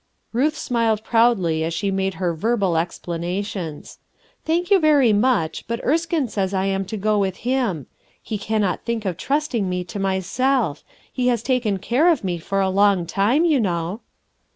Ruth 0.33 0.57
smiled 0.57 1.03
proudly 1.03 1.63
as 1.63 1.75
she 1.75 1.91
made 1.91 2.15
her 2.15 2.33
verbal 2.33 2.75
explanations. 2.75 3.99
"Thank 4.43 4.71
you 4.71 4.79
very 4.79 5.13
much, 5.13 5.63
but 5.67 5.79
Erskine 5.85 6.27
says 6.27 6.55
I 6.55 6.65
am 6.65 6.85
to 6.85 6.97
go 6.97 7.19
with 7.19 7.35
him; 7.45 7.85
he 8.19 8.39
cannot 8.39 8.81
think 8.83 9.05
of 9.05 9.15
trusting 9.15 9.69
me 9.69 9.83
to 9.83 9.99
myself; 9.99 10.83
he 11.13 11.27
has 11.27 11.43
taken 11.43 11.77
care 11.77 12.09
of 12.11 12.23
me 12.23 12.39
for 12.39 12.61
a 12.61 12.69
long 12.71 13.05
time, 13.05 13.45
you 13.45 13.59
know." 13.59 14.01